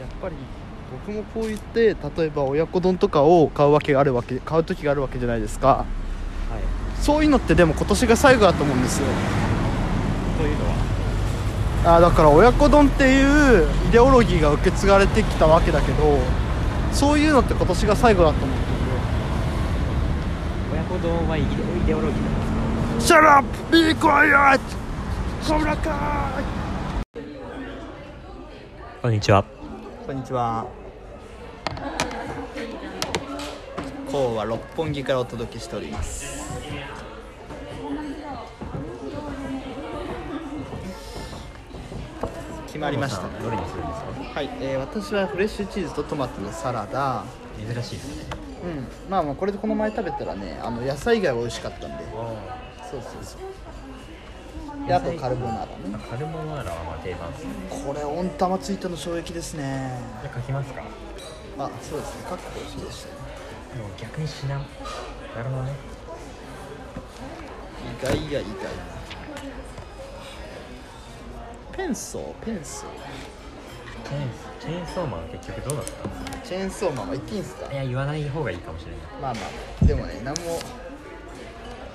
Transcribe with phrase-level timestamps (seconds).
[0.00, 0.34] やっぱり
[1.06, 5.68] 僕もこう言って例えば親子丼とかを買うわけがあるわけ買う時があるわけじゃないですか。
[5.68, 7.02] はい。
[7.02, 9.06] そういうのってでも今年が最後だと思うんですよ。
[10.38, 10.70] というのは？
[11.82, 16.18] あーだから親子丼っていうイデオロギーが受け継がれてきたわけだけど
[16.92, 18.64] そういうのって今年が最後だと思って
[20.72, 23.46] 親子丼はイデイデオロギーなんですて Shut up!
[23.70, 24.60] Be quiet!
[25.46, 26.38] コブラカ
[29.00, 29.42] こんにちは
[30.10, 30.66] こんにちは。
[34.10, 36.50] 今日は六本木からお届けしております。
[42.66, 44.34] 決まりましたどれにするんですか？
[44.34, 47.22] はい、えー私はフレッシュチーズとトマトのサラダ。
[47.56, 48.24] 珍しいですね。
[48.64, 52.04] うんまあまあこれでこの前食べたらねあの野菜以外は美味しかったんで。
[52.90, 53.40] そうそうそう
[54.86, 56.04] であとカルボナーラね。
[56.10, 57.50] カルボナーラはまあ定番ですね。
[57.86, 59.98] これ温玉ついたの衝撃ですね。
[60.22, 60.82] じゃあ書きますか。
[61.58, 62.24] あそうですね。
[62.28, 63.14] かっこ美味しいでしたね。
[63.76, 64.64] でも逆にしななる
[65.44, 65.72] ほどね。
[68.00, 68.50] 意外や意外。
[71.76, 72.90] ペンソーペンソー。
[74.02, 76.08] チェーンチェーンソーマンは結局どうなった？
[76.08, 77.72] んですかチェーンソーマンは言っていいんすか？
[77.72, 79.00] いや言わない方がいいかもしれない。
[79.22, 79.40] まあま
[79.82, 80.58] あでもね何も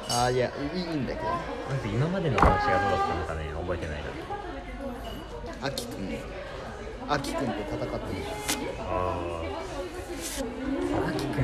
[0.09, 1.29] ああいやいいんだけどね。
[1.69, 4.03] まず今までの話がどうだったのかね覚えてない
[5.61, 6.21] なアキくんね
[7.09, 7.99] アキくんと戦ってる。
[8.79, 9.41] あ
[11.07, 11.43] あきくん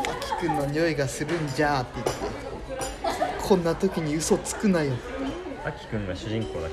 [0.00, 2.12] アキくんの匂いがするんじゃーって言って。
[3.42, 4.94] こんな時に嘘つくなよ。
[5.64, 6.70] あきくんが主人公だっ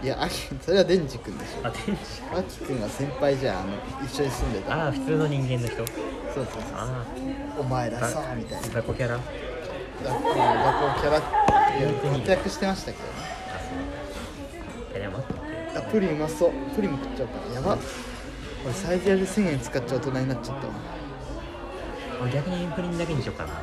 [0.00, 0.06] け？
[0.06, 1.66] いやアキそれはデンジくんでしょ。
[1.66, 3.60] あ天使アキくんは先輩じゃん。
[3.60, 3.72] あの
[4.04, 4.74] 一緒に住んでた。
[4.84, 5.76] ああ普通の人間の人。
[5.76, 5.86] そう
[6.34, 7.06] そうそうあ
[7.58, 8.68] お前らあさみたいな。
[8.68, 9.18] 雑魚キャラ？
[10.00, 11.20] あ学校学校キャラ
[12.18, 13.10] 活躍してましたけどね
[14.92, 15.26] そういや待っ
[15.72, 17.54] てあプリンうまそうプリンも食っちゃおうかな。
[17.54, 17.78] やば
[18.64, 20.72] 俺サイズやで1000円使っちゃう大人になっちゃったわ
[22.22, 23.60] 俺逆にプリンだけにしようかなか。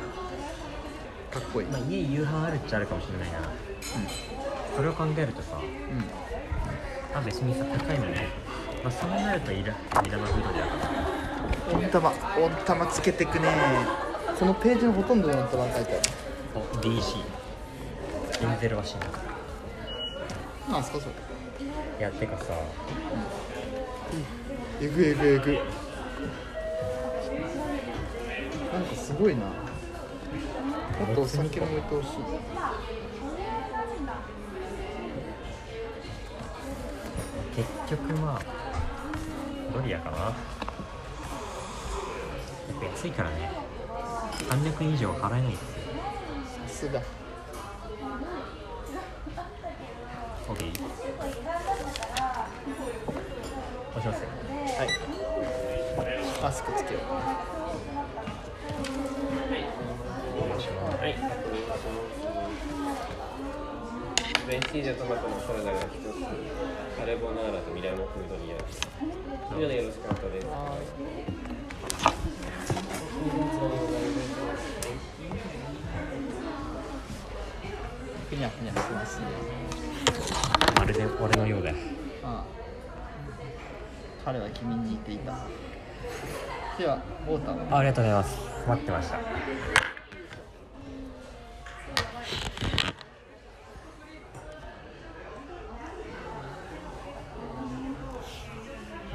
[1.40, 3.38] っこいい、まあ家夕飯あるっちゃあるかもしれないな。
[3.38, 3.46] うん。
[4.76, 8.28] それを考えるとさうんあ別にさ高いのね
[8.82, 10.72] まあそうなるといら目玉フードである
[11.76, 13.48] 温玉温玉つけてくね
[14.38, 16.00] このページのほとんどに温玉書いてある。
[16.54, 17.20] お DC
[18.42, 19.00] エンゼルワシン
[20.70, 21.12] なんすかそれ？
[21.98, 22.52] いやてかさ。
[24.80, 25.52] えぐえぐえぐ
[28.72, 29.46] なんかすごいな。
[29.46, 29.52] も
[31.12, 32.08] っとお酒も置いてほしい。
[37.56, 38.42] 結局まあ
[39.72, 40.16] ドリアかな。
[40.18, 40.32] やっ
[42.80, 43.50] ぱ安いからね。
[44.48, 45.66] 300円以上払えないっすよ。
[45.76, 45.81] さ
[46.82, 47.00] すが。
[50.48, 50.58] OK
[53.94, 54.28] 押しますよ
[54.78, 54.88] はい。
[56.42, 57.02] マスクつけよう。
[60.42, 60.60] お願い。
[60.60, 61.14] しますはい。
[64.48, 65.81] ベンチージャトマトのサラダが
[78.58, 79.26] ふにゃしてますね
[80.76, 81.74] まるで俺のようだあ
[82.24, 82.44] あ
[84.24, 85.36] 彼は君に似ていた。
[86.78, 87.76] ではボータンを。
[87.76, 88.38] ありがとうございます。
[88.68, 89.18] 待ってました。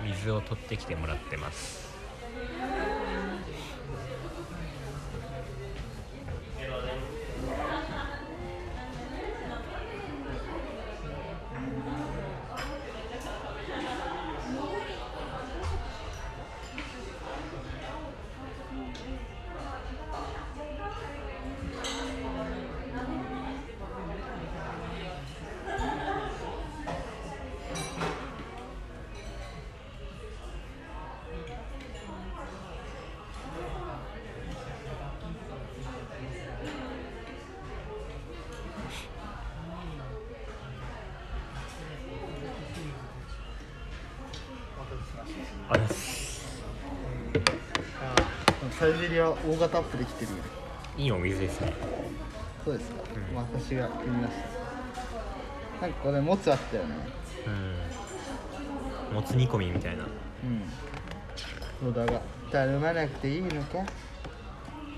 [0.03, 1.87] 水を取ってきてもらってます
[48.87, 50.37] サイゼリア大型アップできてるよ
[50.97, 51.73] いいお水ですね。
[52.63, 53.35] そうですか、うん。
[53.35, 54.33] まあ私が組みまし
[55.75, 55.81] た。
[55.81, 56.95] なんかこれもつあったよね。
[59.09, 59.15] うん。
[59.15, 60.05] もつ煮込みみたいな。
[61.83, 61.93] うん。
[61.93, 62.21] 野田が。
[62.49, 63.79] 頼まなくていいのか？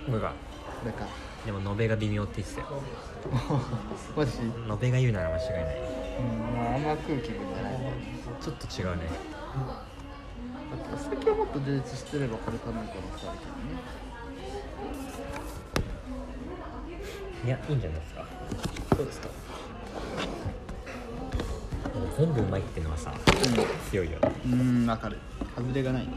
[0.06, 0.30] これが。
[0.30, 0.36] こ
[0.86, 1.08] れか。
[1.44, 2.68] でも延べが微妙って言ってたよ。
[4.16, 4.38] マジ？
[4.44, 5.78] 延べが言うなら間違いない。
[6.20, 7.74] うんまああんま空気分じゃない。
[8.40, 9.10] ちょっと違うね。
[9.56, 9.99] お
[11.00, 13.40] 酒をもっと充実してればこれ頼む可能性ある
[17.46, 18.26] いやいいんじゃないですか。
[18.90, 19.30] けどうですか？
[21.94, 23.14] でも全部うまいってのはさ
[23.90, 24.32] 強いよね。
[24.46, 25.18] うーん分かる。
[25.56, 26.12] 外れがないね。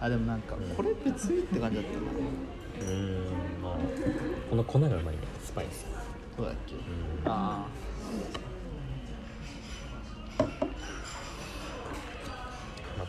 [0.00, 2.10] あでもなんかこれ別にって感じだったよな。
[2.80, 2.94] うー
[3.28, 3.76] んまあ
[4.48, 5.20] この粉がうまいね。
[5.44, 5.84] スパイス。
[6.36, 6.74] そうだっけ？
[6.74, 6.80] うん。
[7.26, 7.68] あまあ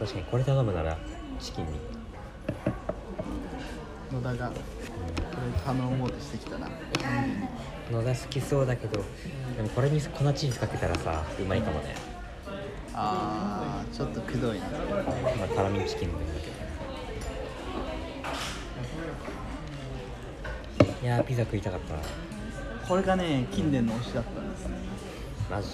[0.05, 0.99] 確かにこれ頼むなら
[1.39, 1.71] チキンに。
[4.11, 4.61] あ野田がこれ
[5.65, 6.69] 頼もうとしてきたな。
[7.91, 9.03] 野田好きそうだけど
[9.57, 11.95] でもこれに粉チーズかけたらさうまいかもね。
[12.93, 14.67] あーちょっとくどいな。
[14.67, 16.47] まあ辛味チキンもいいんだけ
[20.91, 20.95] ど。
[21.01, 21.99] いやーピザ食いたかったな。
[22.87, 24.67] これがね近年の推しだったんです。
[24.67, 24.77] ね
[25.49, 25.69] マジ。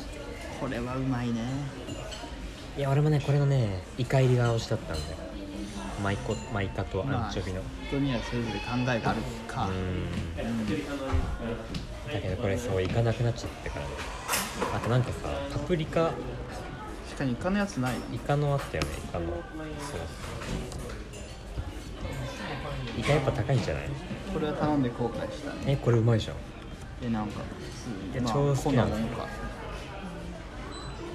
[0.57, 1.41] これはうまいね
[2.77, 5.17] いや俺もねこれのねイカ入りが推しだったんだよ。
[6.01, 9.67] マイコマイカとアンチョビの、人にはそれぞれ考えがあるか。
[9.67, 10.07] うーん。
[12.11, 13.91] だけどこれそういかなくなっちゃってからね。
[14.73, 15.15] あとなんかさ
[15.53, 16.11] パプリカ。
[17.09, 19.25] 確かにイカのやつないのイカのあったよねイカの。
[19.27, 19.35] そう。
[22.99, 23.83] イカやっぱ高いんじゃない？
[24.33, 25.57] これは頼んで後悔したね。
[25.67, 26.35] えこれうまいじゃん。
[27.03, 27.41] えなんか
[28.13, 29.27] いやまあ超好きなんですよこんなもんか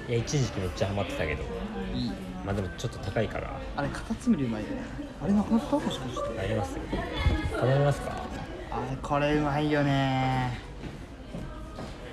[0.07, 1.43] いや一時期めっちゃハマってたけど。
[1.93, 2.11] いい。
[2.45, 3.59] まあでもちょっと高いから。
[3.75, 4.77] あれカタツムリうまいよね。
[5.21, 5.75] あれなくなった？
[5.75, 6.39] もしかして。
[6.39, 6.81] ありますよ。
[7.59, 8.11] 頼みますか？
[8.71, 10.57] あれこれうまいよね。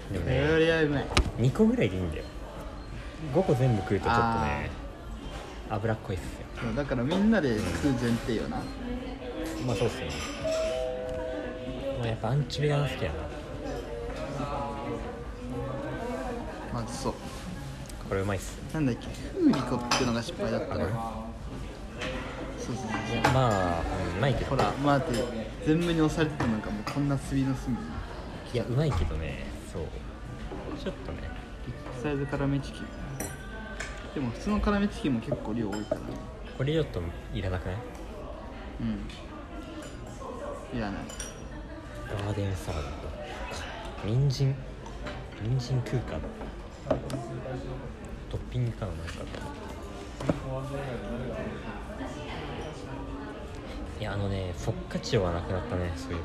[0.09, 1.07] こでもねれはうまい。
[1.39, 2.25] 2個ぐらいでいいんだよ。
[3.33, 4.71] 5個全部食うとちょっとね
[5.71, 6.29] 脂っこいっすよ。
[6.75, 8.57] だからみんなで食う前提よな。
[9.67, 10.13] まあそうっすよね。
[12.01, 13.19] まあやっぱアンチョビが好きやな。
[16.81, 17.15] まずそう
[18.15, 18.57] これうまいっす。
[18.73, 19.09] なんだっけ？
[19.37, 21.25] フーリコってのが失敗だったのあ
[22.57, 24.51] そうそういやまあ、うんうまいけど。
[24.51, 25.15] ほらまあだって。
[25.67, 27.83] 全部に押されてたのがもうこんな隅の隅に
[28.53, 29.47] いやうまいけどね。
[29.73, 29.83] そう。
[30.81, 31.29] ちょっとね。
[31.67, 32.85] ビッグサイズ辛めチキン。
[34.15, 36.01] でも普通の辛めチキンも結構量多いから。
[36.03, 36.07] ね
[36.57, 37.03] これちょっと
[37.35, 37.77] いらなくない？
[40.73, 40.79] うん。
[40.79, 41.03] いらない。
[42.25, 42.85] ガーデンサラダ
[44.07, 44.55] 人参。
[45.43, 46.17] 人参食うか
[48.35, 49.13] トッピングかななんか
[54.01, 56.25] いやあのねフォッカチオはなくなったねそういえば。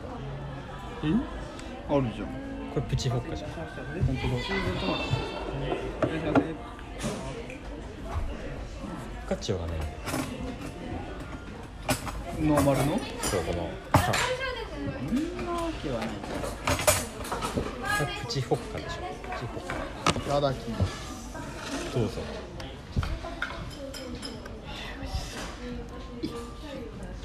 [1.07, 1.13] え？
[1.95, 2.27] あるじゃん。
[2.73, 3.51] これプチフォッカじゃん。
[3.51, 4.39] 本当だフォ
[9.25, 9.73] ッカチオがね
[12.41, 12.99] ノーマルの？
[13.21, 13.69] そうこの
[14.01, 14.11] さ
[14.97, 16.07] そんなわけはない。
[16.07, 16.15] こ
[17.99, 18.95] れプチフォッカでしょ。
[19.31, 20.67] プチフォッいただき。
[20.71, 21.08] ます
[21.99, 22.07] カどう。
[22.07, 22.21] ぞ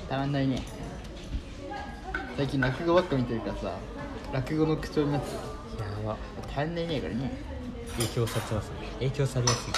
[0.08, 0.62] たまんないね。
[2.36, 3.78] 最近落語ばっか見てるからさ
[4.32, 5.36] 落語の口調になってる
[5.78, 6.16] やば。
[6.52, 7.30] たまんないねこれね。
[7.96, 8.74] 影響されてますね。
[8.94, 9.72] 影響されやすい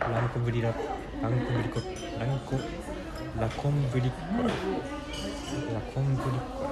[0.00, 0.74] ランコブリラ
[1.22, 1.80] ランコブリコ
[2.18, 2.56] ランコ
[3.40, 4.48] ラコンブリッコラ。
[4.48, 6.70] ラコンブリッコラ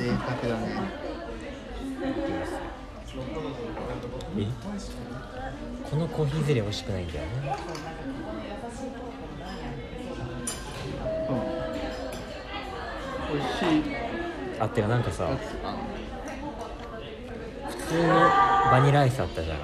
[0.00, 0.18] 贅沢
[0.48, 0.80] だね。
[4.38, 4.46] え？
[5.90, 7.32] このコーヒーゼリー美味しくないんだよね。
[11.28, 11.36] うん。
[13.36, 13.62] 美味しい。
[14.58, 15.28] あってかなんかさ
[17.68, 18.08] 普通の
[18.70, 19.58] バニラアイスあったじゃん。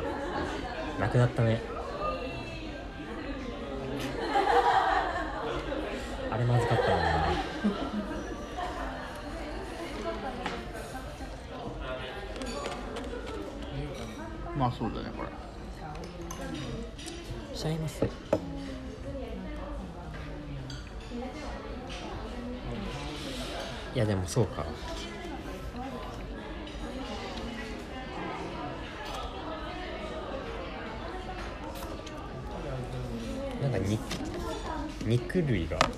[1.01, 1.63] なくなったね
[24.37, 24.67] そうか。
[33.63, 34.01] なんか肉
[35.07, 35.79] 肉類が。
[35.79, 35.89] あ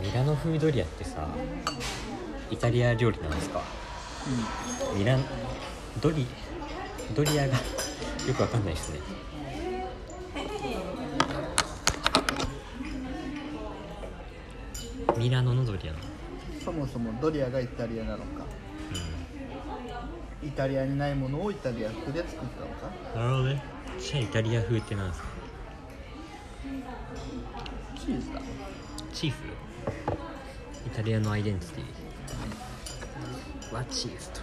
[0.00, 1.28] ミラノ風ドリアってさ
[2.52, 3.62] イタリア料理なんですか？
[4.94, 5.24] ミラン
[6.00, 6.26] ドリ
[7.16, 9.00] ドリアがよくわかんないですね。
[15.16, 15.98] ミラノのドリアの。
[16.62, 18.44] そもそもドリアがイタリアなのか。
[20.44, 22.90] イタリアにないものをイタリア風で作ったのか。
[23.18, 23.62] なるほどね。
[23.98, 25.28] じゃあイタリア風ってなんですか？
[27.98, 28.42] チーズだ。
[29.14, 29.36] チーズ？
[30.86, 33.74] イタリアのアイデンティティ。
[33.74, 34.42] はチーズと。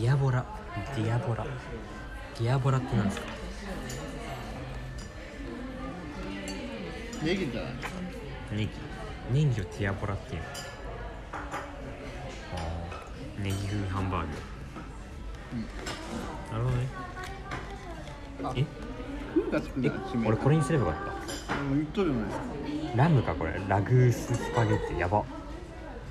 [0.00, 0.42] ディアボラ
[0.96, 1.44] ディアボラ。
[2.38, 3.26] ディアボラって何ですか？
[7.22, 7.50] ネギ。
[7.50, 7.72] じゃない
[8.52, 8.70] ネギ。
[9.32, 10.42] ネギをディアボラっていう。
[13.42, 14.28] ネギ風ハンバーグ、
[16.50, 16.88] なるほどね。
[18.42, 18.60] あえ？
[18.62, 18.66] え？
[20.26, 23.60] 俺これにすればよかっもう言っとるじゃないですかたラムかこれ？
[23.68, 24.98] ラグーススパゲッティ。
[24.98, 25.22] やば。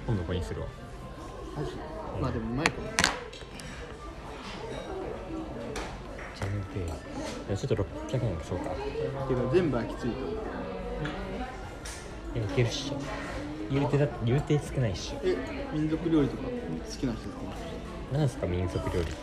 [0.06, 0.68] 今度これにするわ。
[1.58, 1.72] マジ？
[2.22, 2.88] まあでもうまいかも
[6.76, 6.90] ジャム
[7.48, 7.84] ペーちょっと
[8.16, 8.66] 600円そうか
[9.28, 10.32] けど全部はきついと思う。
[12.36, 12.96] いやいけるっしょ
[13.72, 15.36] 言うてだって言うて少ないっしょえ
[15.74, 16.50] 民族料理とか好
[16.98, 17.36] きな人とか
[18.12, 19.14] 何ですか民族料理って。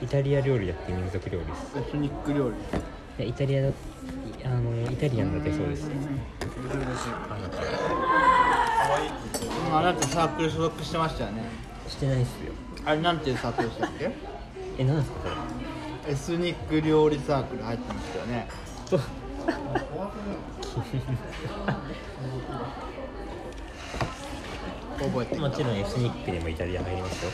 [0.00, 1.76] イタリア料理だって民族料理です。
[1.78, 2.56] エスニック料理。
[2.56, 2.58] い
[3.18, 3.72] やイタリアだい
[4.44, 5.90] あのイタリアンだってそうです。
[5.90, 7.58] あなた
[9.76, 11.42] あなたサークル所属してましたよね。
[11.88, 12.52] してないっすよ。
[12.84, 14.10] あれなんていうサークルでしたっけ？
[14.78, 15.34] え何ですかそれ？
[16.08, 18.48] エスニック料理サークル入ってましたよね。
[24.98, 27.30] 覚えてるもちろんエスニックでもイタリア入りますよ、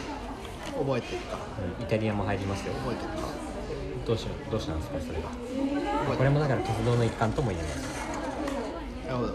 [0.77, 1.39] 覚えてるか？
[1.79, 2.75] うん、イタリアも入りますよ。
[2.75, 3.29] 覚えてるか？
[4.05, 7.79] どうしどうしたんですかそれが覚えてるこれもだから活動の一環とも言えます。
[9.07, 9.35] なるほど。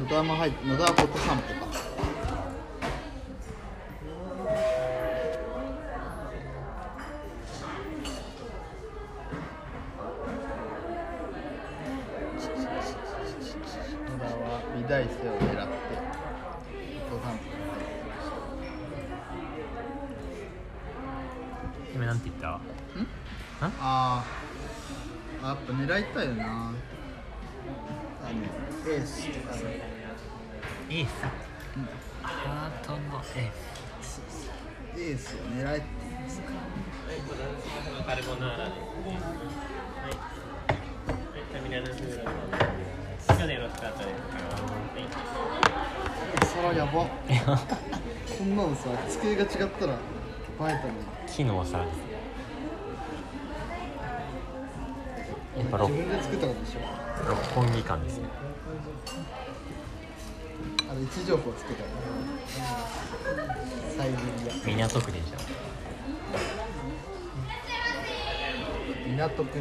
[0.00, 1.67] 野田も入って野田はフォト散歩か？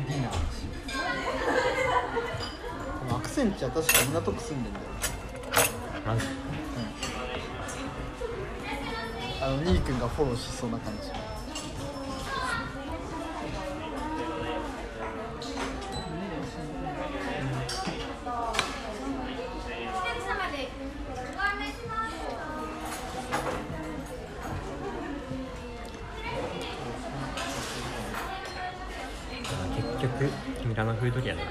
[0.06, 0.32] ディナー
[3.06, 4.86] でもアクセンチは確か港区住んでんだよ。
[4.86, 6.27] んまず
[9.42, 11.10] あのニー君がフォローしそうな感じ
[30.00, 30.32] 結局
[30.68, 31.42] ミラノフードリアだ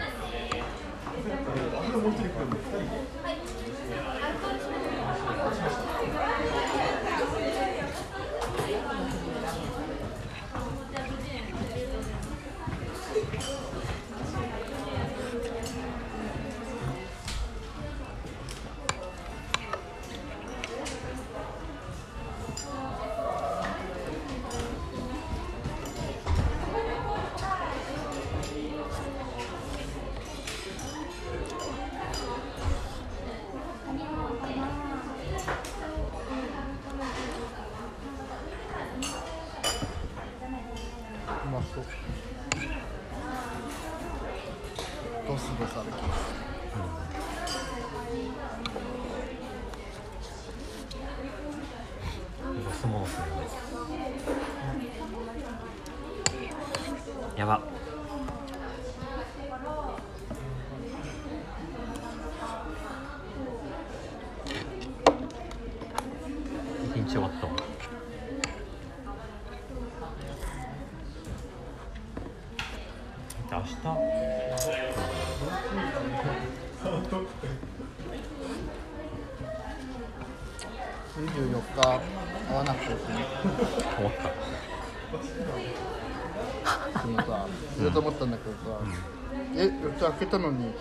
[90.11, 90.73] 開けたのに。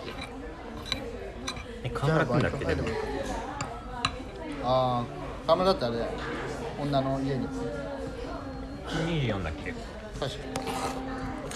[1.82, 2.88] え河村君だっけでも。
[4.64, 5.04] あああ
[5.46, 6.10] 河村だってあれだよ
[6.80, 7.48] 女の家に。
[8.88, 9.72] 24だっけ。
[10.20, 11.46] 確か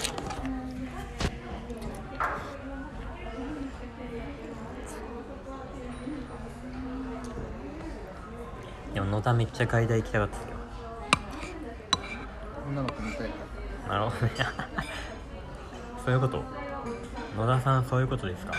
[8.94, 10.54] でも野田めっちゃ外大行きたかったですよ。
[12.66, 13.28] に女の子みたい。
[13.28, 14.32] かなるほどね。
[16.04, 16.59] そういうこと？
[17.36, 18.52] 野田さんそういうことですか？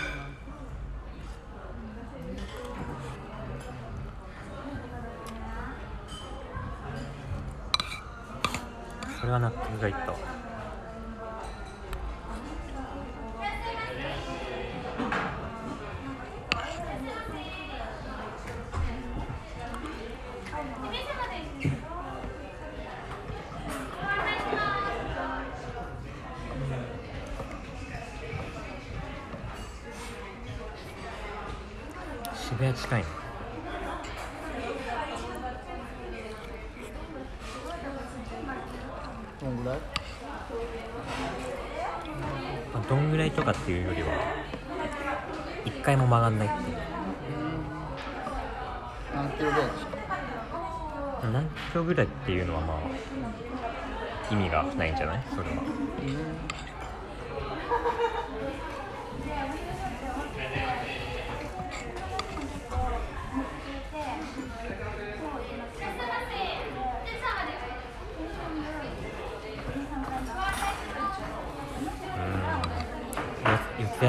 [9.20, 10.12] それは納得がいった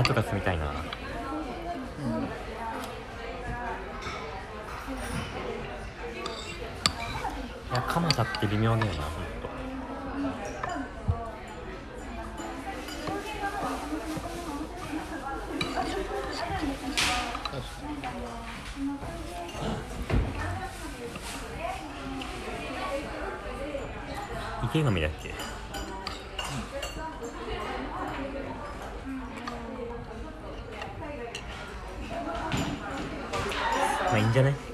[0.02, 0.66] うんよ四谷とか住みたいな。
[0.66, 0.72] うん。
[2.24, 2.26] い
[7.74, 9.48] や蒲田って微妙だよなほんと。
[17.50, 18.02] 確か
[24.64, 25.51] 池上だっけ？
[34.12, 34.71] まあい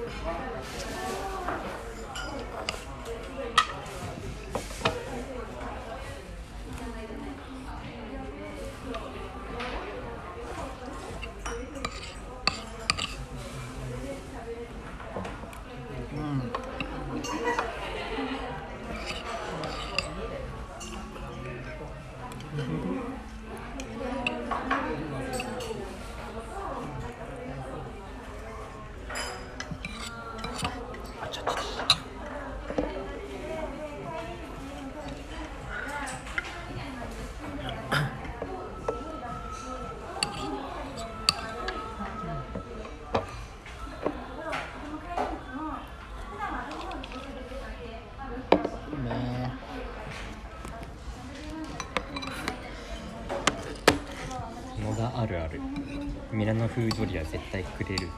[56.78, 58.08] 風ドリア絶対くれる。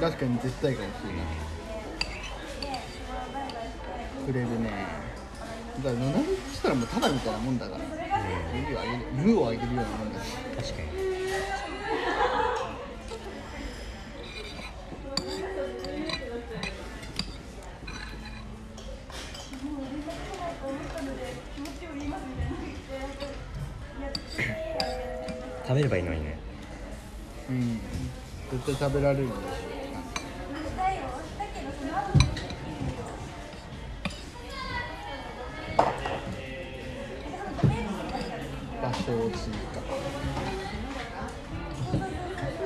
[0.00, 1.26] 確かに絶対かもしれない。
[4.24, 4.70] くれるね。
[5.84, 7.80] だから野田にしたらもうただみたいなもんだから。
[8.54, 10.79] 無をあげる無をあげるようなもんだし確か
[25.70, 26.36] 食べればいいのにね。
[27.48, 27.80] うん。
[28.50, 29.28] 絶対食べられるん。
[29.28, 29.42] でしょ
[38.82, 39.58] 場所を追加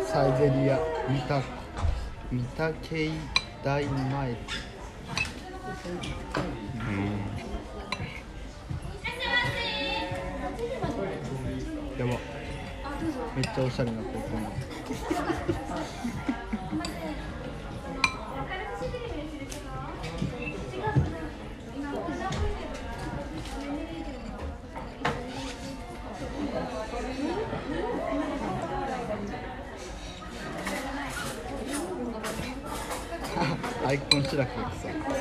[0.07, 1.43] サイゼリア三田
[2.33, 2.97] 三田境
[3.63, 4.37] 大前うん。
[13.35, 14.43] めっちゃおしゃれな高校な。
[14.43, 14.53] の
[33.87, 35.14] アイコン白くがさ。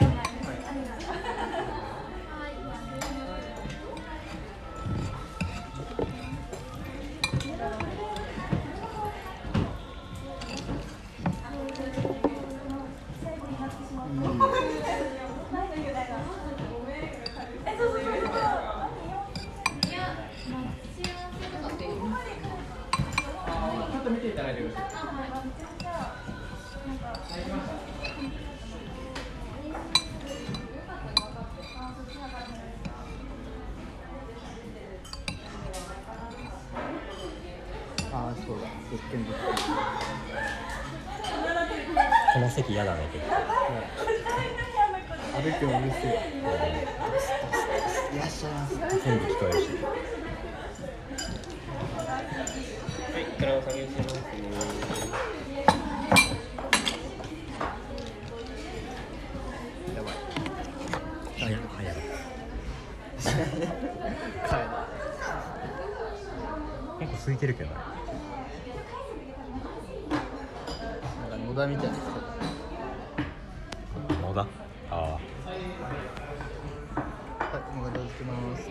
[77.54, 78.64] お待たせしてます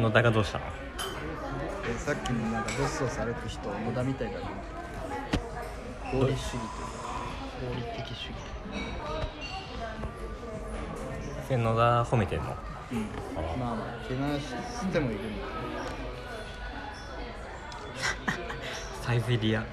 [0.00, 0.64] 野田がどうしたの？
[1.90, 4.46] えさっきのなんかドスドス歩く人野田みたいだな
[6.12, 7.08] 合理主義というか。
[7.60, 8.36] 合理的主義。
[11.46, 12.56] それ野田褒めてんの？
[12.92, 13.00] うん。
[13.58, 14.54] まあまあけなし
[14.90, 15.44] てもいるんだ
[19.02, 19.64] サイゼリア。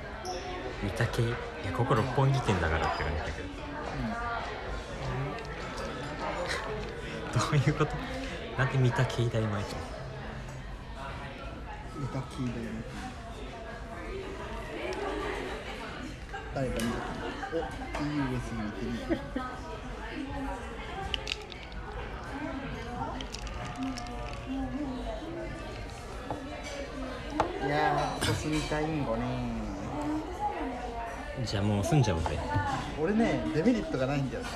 [0.84, 1.30] 三宅い
[1.66, 3.48] やここ六本木店だからって感じだけど。
[3.48, 3.54] ど
[7.54, 7.96] ういうこと？
[8.58, 9.76] なんで三宅大前と
[12.00, 12.20] 見た？
[12.20, 12.72] 聞いたよね
[16.54, 16.98] 誰か見た
[18.00, 19.20] おいい上すぎてる
[27.66, 29.26] いやーここ住みたいんごね
[31.44, 32.40] じゃあもう住んじゃおうぜ
[33.02, 34.50] 俺ねデメリットがないんだよね。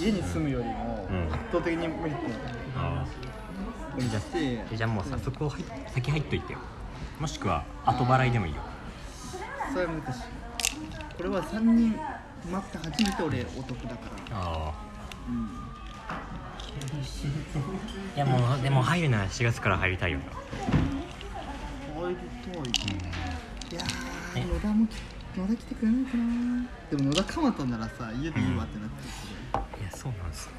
[0.00, 1.26] 家に住むよりもうん。
[1.32, 2.28] 圧倒的にメリット
[2.78, 4.22] がああるじゃあ
[4.76, 6.58] じゃあもうさそこ入っ先入っといてよ。
[7.20, 8.62] もしくは後払いでもいいよ。
[9.72, 10.18] それは難し。
[10.18, 10.20] い
[11.16, 11.96] これは3人
[12.50, 13.96] 待って初めて俺お得だか
[14.30, 14.36] ら。
[14.38, 14.72] ああ。
[15.28, 15.50] うん。
[18.16, 20.20] いやもうでも入るなら4月から入りたいよ
[21.96, 22.62] 入りたい。
[23.72, 23.80] いや
[24.36, 24.94] えー野田もき
[25.38, 29.04] 野田来てくれないかなでも野田蒲田ならさ家でいいわってなって
[29.78, 30.58] るいやそうなんですよね。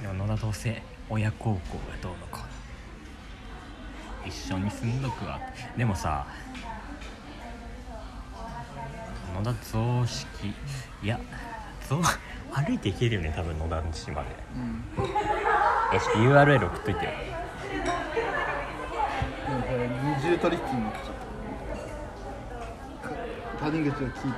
[0.00, 1.60] でも野田どうせ親孝行が
[2.00, 4.26] どうのこうの。
[4.26, 5.38] 一緒に住んどくわ。
[5.76, 6.26] でもさ
[9.34, 10.26] 野田雑式
[11.02, 11.20] いや
[11.86, 14.28] 雑歩いて行けるよね多分野田の島で。
[14.56, 14.82] うん。
[15.92, 17.10] えちょっと URL 送っといてよ。
[19.46, 21.29] でもこれ二重取引になっちゃう
[23.60, 24.32] 谷口をキープして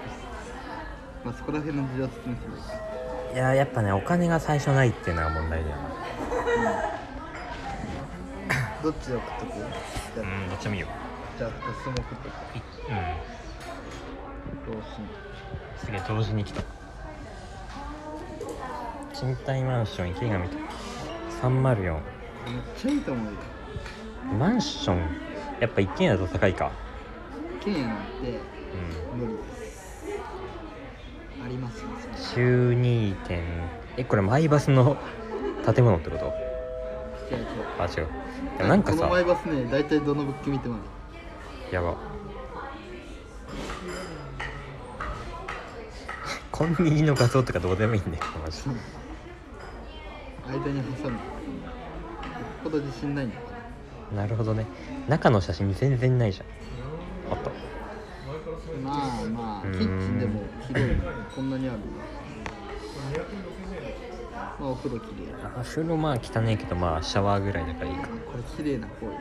[1.24, 2.72] まあそこら辺の事情は説明すればいいか
[3.34, 5.82] いややっぱねお金が最初ないっていうのが問題だよな。
[8.82, 9.52] どっちで送っとく？
[9.54, 9.66] じゃ
[10.18, 10.20] あ。
[10.20, 10.88] うんどっちもいいよ。
[11.38, 12.62] じゃあ2つとも送っとくい
[14.68, 14.76] うん。
[15.78, 16.62] すげえ同時に来た。
[19.14, 20.58] 賃貸マンション池上と。
[21.42, 22.00] 304めっ
[22.76, 23.32] ちゃいいと思うよ。
[24.38, 24.98] マンション？
[25.60, 26.72] やっぱ一軒家だと高いか。
[27.64, 28.40] 県なんてうん
[29.16, 30.06] 無理です。
[31.44, 32.08] ありますよそ
[32.38, 32.46] れ。
[32.46, 33.42] 中2点
[33.96, 34.96] えこれマイバスの
[35.64, 36.32] 建物ってこと？
[37.30, 37.46] 違う違う。
[37.78, 38.08] あ違う。
[38.58, 40.78] でもなんかこのマイさバスね大体どの物件見てもあ
[41.70, 41.96] るやば。
[46.50, 48.74] コンビニの画像とかどうでもいいんだよマジ間
[50.70, 51.16] に挟む。
[51.16, 51.20] よっ
[52.62, 53.38] ぽど自信ないのか
[54.14, 54.66] ななるほどね。
[55.08, 56.46] 中の写真全然ないじゃん。
[57.32, 57.50] あった
[58.82, 59.72] まあまあうん。
[59.72, 61.02] キッチンでも広いの
[61.34, 61.78] こんなにある。
[64.58, 65.34] まあお風呂きれい。
[65.42, 68.08] あ風呂まあ汚いけどまあシャワーぐらいだからいいか。
[68.08, 69.12] これ綺麗な方よ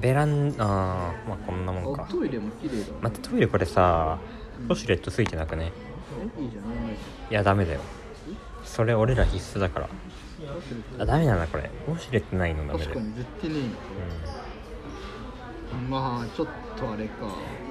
[0.00, 2.06] ベランあーまあこんなもんか。
[2.08, 2.92] おトイレも綺麗だ。
[2.94, 4.18] わ待ってトイレこれさ
[4.68, 5.72] ウォシュレットついてなくね？
[6.38, 6.96] えいいじゃんないい
[7.30, 7.80] やダメだよ。
[8.64, 9.88] それ俺ら必須だから。
[10.98, 11.70] あダメだなこれ。
[11.88, 12.90] ウォシュレットないのダメだよ。
[12.90, 14.43] 確かに絶対ねえな
[15.88, 17.14] まあちょっとあれか。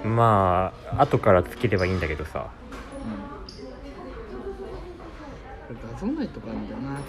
[0.03, 2.49] うんまあ後からつければいいんだけどさ。
[5.69, 5.77] うん。
[5.77, 6.99] これ画像ないとかあるんだよな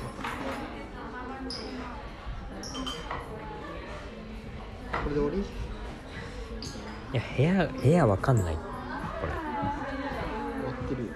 [5.02, 5.38] これで終わり？
[7.12, 8.54] いや部屋部屋わかんない。
[8.54, 8.61] こ
[9.26, 9.33] れ。
[9.33, 11.09] 終わってるよ。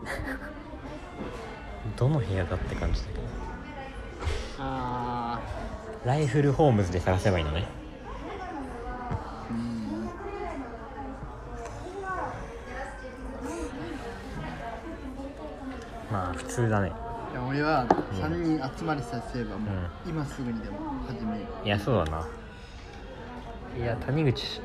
[1.96, 3.20] どの部屋だって感じだけど
[4.62, 5.40] あ
[6.04, 7.66] ライフルホームズで探せばいいのね。
[16.12, 16.92] まあ普通だね。
[17.32, 21.44] いや俺は3人集まりさえすればもうう今すぐにでも始める。
[21.64, 22.28] いやそうだな。
[23.78, 24.60] いや谷口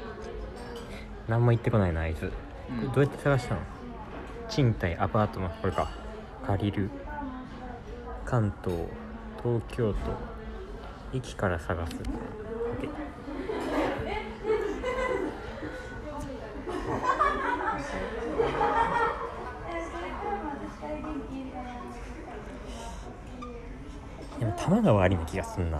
[1.27, 2.21] 何も言ってこないなあいつ。
[2.21, 2.33] こ
[2.81, 3.61] れどうやって探したの？
[4.49, 5.89] 賃貸アパートのこれか。
[6.45, 6.89] 借りる。
[8.25, 8.87] 関東
[9.45, 9.97] 東京都
[11.15, 11.93] 駅から探す。
[11.93, 11.99] OK
[24.39, 25.79] でも多摩川ありな気がすんな。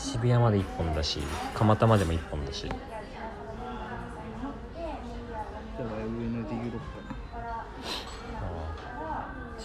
[0.00, 1.20] 渋谷まで1本だし
[1.54, 2.68] 蒲田までも1本だし。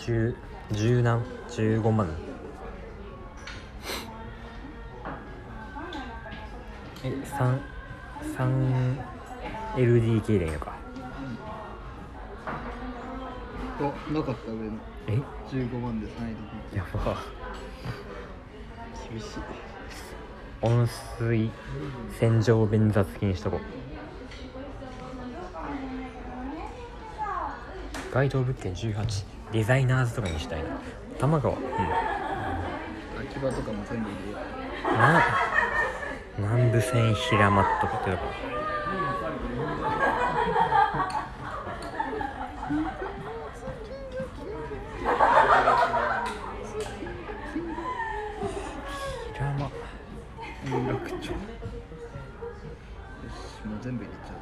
[0.08, 0.34] 10
[0.72, 2.08] 10何15万。
[7.04, 7.60] え三
[8.38, 8.98] 3
[9.76, 10.78] 3LDK でいいのか。
[13.78, 14.78] カあなかった上の。
[15.08, 16.36] え？15万で3円
[16.72, 17.18] でやば。
[19.10, 19.28] 厳しい。
[20.62, 21.52] 温水
[22.18, 23.62] 洗浄便座付きにしとこう。
[28.14, 30.70] 該当物件18デザイナーズとかにしたいな。
[31.18, 31.56] 多摩川。
[31.56, 31.62] うん。
[31.62, 31.68] 秋
[33.40, 34.38] 葉とかも全部入れよ
[34.98, 35.24] な
[36.38, 38.24] 南部線平間とかって平間。
[49.66, 49.70] う
[50.70, 51.30] 有楽町よし
[53.66, 54.34] もう全部入れちゃ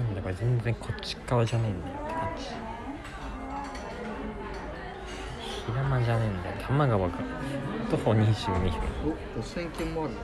[0.00, 0.14] うなん。
[0.14, 1.80] だこれ全然こっち側じゃねえん。
[1.82, 1.94] だよ
[6.66, 7.18] 多摩川か
[7.90, 10.14] 徒歩22分お5000件もある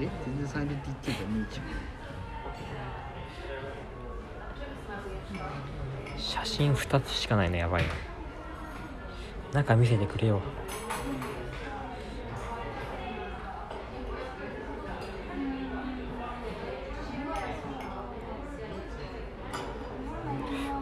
[0.00, 1.62] え全然サイレント DT じゃねえじゃ
[6.18, 6.18] ん。
[6.18, 7.82] 写真2つしかないのやばい
[9.52, 10.40] な中見せてくれよ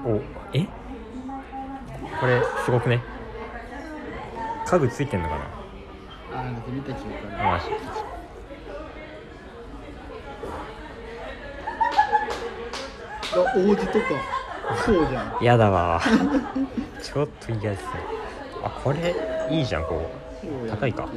[0.05, 0.21] お
[0.53, 0.67] え
[2.21, 3.03] これすごくね。
[4.65, 6.41] 家具ついてんのかな。
[6.41, 7.45] あなんか見た記憶ある。
[7.45, 7.67] マジ。
[13.35, 14.05] あ王子とか。
[14.87, 15.45] そうじゃん。
[15.45, 16.01] やだわ。
[17.03, 17.89] ちょっと嫌ですね。
[18.63, 19.17] あこれ
[19.51, 20.09] いいじゃんこ
[20.41, 21.09] そう高いか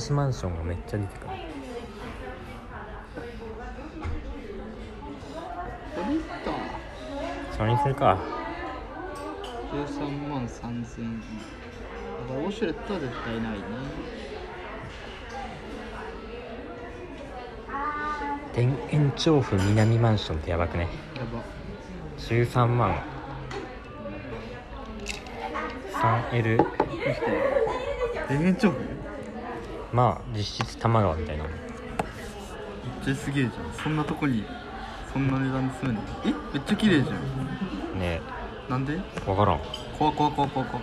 [0.00, 1.28] なんか同じマンションがめっちゃ出てくる。
[5.94, 6.22] これいっ
[7.50, 7.56] た。
[7.56, 8.18] それにするか。
[9.72, 11.20] 13万3000円。
[11.20, 11.26] だ
[12.28, 13.64] からウォシュレットは絶対ないね。
[18.54, 18.60] 田
[18.90, 20.88] 園調布南マンションってやばくね。
[21.14, 21.42] やば。
[22.18, 23.02] 13万。
[25.92, 26.74] 3L どうし
[27.20, 27.26] て。
[28.28, 28.99] 田園調布？
[29.92, 31.44] まあ実質多摩川みたいな。
[33.04, 33.72] ちゃすげえじゃん。
[33.82, 34.44] そんなとこに
[35.12, 36.02] そんな値段で住めんの？
[36.24, 36.26] え？
[36.54, 37.98] めっちゃ綺麗じゃん。
[37.98, 38.20] ね。
[38.68, 38.94] なんで？
[38.94, 39.60] え分からん。
[39.98, 40.82] 怖怖怖怖怖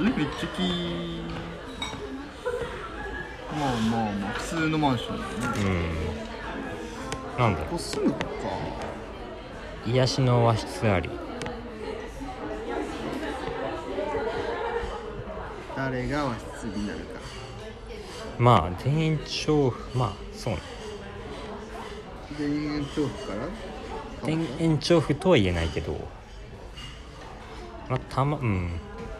[0.00, 0.02] え？
[0.02, 1.22] めっちゃき
[3.56, 5.68] まあまあまあ普通のマンションだよね。
[7.36, 7.42] うん。
[7.42, 8.18] なんだここ住むか。
[9.84, 11.10] 癒しの和室あり
[15.92, 17.20] 誰が和室になるか。
[18.38, 19.98] まあ田園調布。
[19.98, 20.60] まあそうね。
[22.38, 24.26] 田園調布から？
[24.26, 24.30] 田
[24.62, 25.92] 園調布とは言えないけど。
[27.90, 28.70] まあたまうん。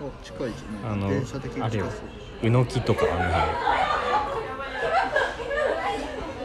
[0.00, 1.84] お近いじゃんあの電車的にあれよ。
[2.42, 3.20] う宇野木とかあの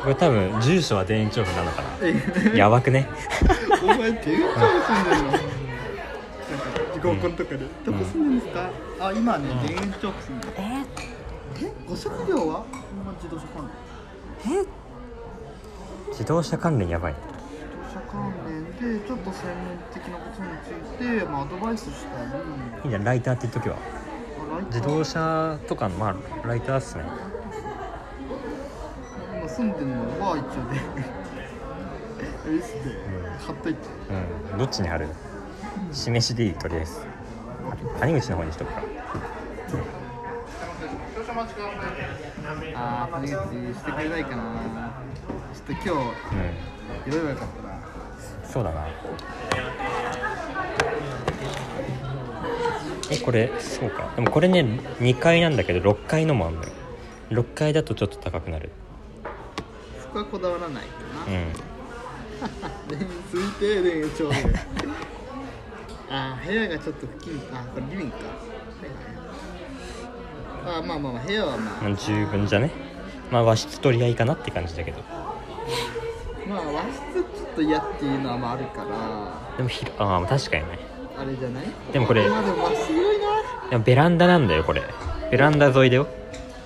[0.02, 2.14] これ多分住所は田園調布なのかえ
[2.50, 3.06] なやばくね？
[3.82, 5.69] お前田園調布住んでるの？
[7.02, 7.66] 合コンとかで。
[7.84, 10.60] どこ住んでるんですか、あ今ね田園調布住んでるえ？
[11.64, 11.72] え？
[11.88, 12.64] ご職業は？
[13.04, 13.70] ま自動車関
[14.46, 14.66] 連。
[16.10, 17.14] 自動車関連やばい。
[17.14, 22.30] 自動車関連でちょっと専門的なことについて、まあ、アドバイスしたり。
[22.84, 23.76] いいじゃんライターって言っとけば。
[23.76, 23.80] ま
[24.56, 24.80] あライター？
[24.80, 27.04] 自動車とかのまあライターっすね。
[29.38, 30.80] 今住んでるのは一応で。
[32.44, 32.80] あれっすね
[33.38, 33.80] 貼っといて
[34.52, 34.58] うん。
[34.58, 35.08] どっちに貼る？
[35.92, 37.00] 示しでいいとりあえず。
[37.98, 38.82] 谷口の方にしとくか。
[42.74, 44.92] ああ谷口してくれないかな。
[45.54, 46.00] ちょっと今日うん。
[47.10, 47.80] 言えばよかったな
[48.48, 48.86] そうだな。
[53.10, 54.12] えこれそうか。
[54.16, 54.60] でもこれね
[55.00, 56.68] 2階なんだけど6階のもあんのよ。
[57.30, 58.70] 6階だとちょっと高くなる。
[60.02, 60.88] そこはこだわらないか
[61.28, 61.52] うな、ん
[62.98, 63.90] ね続いてね
[66.10, 66.46] あー。
[66.46, 68.18] 部屋がちょっと付近あこれリビングか。
[68.18, 68.26] はい
[70.74, 71.84] はいあーまあまあまあ部屋はまあ。
[71.84, 72.70] まあ十分じゃね？
[73.30, 75.00] まあ和室取り合いかなって感じだけど。
[76.46, 79.56] まあ和室ちょっと嫌っていうのはまああるから。
[79.56, 80.78] でもひああ確かにね。
[81.16, 81.66] あれじゃない？
[81.92, 83.26] でもこれまあでも和室広いな。
[83.70, 84.82] でもベランダなんだよこれ。
[85.30, 86.06] ベランダ沿いだよ。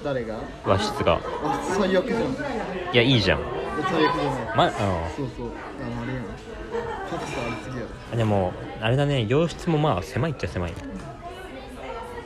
[0.03, 0.39] 誰が？
[0.65, 1.21] 和室が。
[1.43, 2.23] 和室最悪じゃん。
[2.23, 2.27] い
[2.97, 3.41] やいいじゃん。
[3.85, 4.57] 最悪じゃない。
[4.57, 4.71] まあ
[5.17, 5.51] そうそう。
[5.85, 6.25] あのあれやん。
[6.25, 7.89] ちょっとありすぎやろ。
[8.13, 10.75] うんでもあれだね洋室もまあ狭いっちゃ狭いい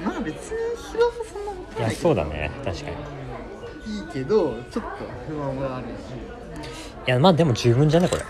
[0.05, 0.59] まあ別に
[0.93, 2.97] 広さそんな持たないやそうだね確かに。
[3.87, 4.91] いいけどちょっと
[5.29, 5.91] 不満はあるし
[7.07, 8.29] いやまあでも十分じゃねこれ、ま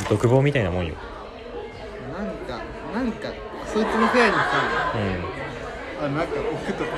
[0.00, 0.94] あ、独房みたいなもんよ。
[2.12, 2.60] なんか
[2.94, 3.28] なんか
[3.72, 6.04] そいつの部屋にさうん。
[6.04, 6.90] あなんか置くとか。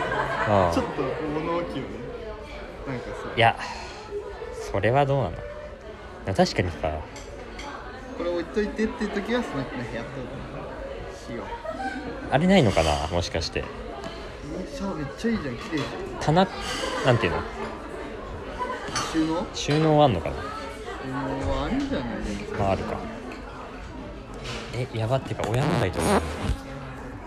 [0.74, 1.88] ちょっと物置よね。
[2.86, 3.56] なんかさいや
[4.72, 5.36] それはどうなの？
[6.24, 7.00] でも確かにさ
[8.18, 10.08] これ置いといてっていう時はその人の部屋と
[11.16, 11.46] しよう。
[12.30, 13.60] あれないのかなもしかして。
[13.60, 15.84] えーめっちゃいいじゃん綺麗じ
[16.20, 16.46] 棚
[17.06, 17.18] なん。
[17.18, 17.44] ていうのゃん
[19.12, 19.46] 収納？
[19.54, 20.36] 収納あんのかな？
[20.36, 22.98] 収納はあるんじゃないでもまああるか。
[24.74, 26.22] えやばっていうか親の台と思う